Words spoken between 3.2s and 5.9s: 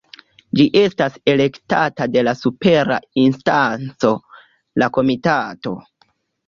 instanco, la Komitato.